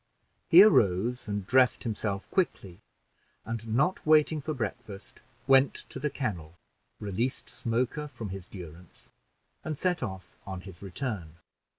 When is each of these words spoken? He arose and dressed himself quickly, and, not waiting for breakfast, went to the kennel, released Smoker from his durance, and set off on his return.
He 0.49 0.63
arose 0.63 1.27
and 1.27 1.45
dressed 1.45 1.83
himself 1.83 2.25
quickly, 2.31 2.79
and, 3.45 3.67
not 3.67 4.03
waiting 4.03 4.41
for 4.41 4.51
breakfast, 4.51 5.19
went 5.45 5.75
to 5.75 5.99
the 5.99 6.09
kennel, 6.09 6.55
released 6.99 7.47
Smoker 7.49 8.07
from 8.07 8.29
his 8.29 8.47
durance, 8.47 9.09
and 9.63 9.77
set 9.77 10.01
off 10.01 10.35
on 10.43 10.61
his 10.61 10.81
return. 10.81 11.35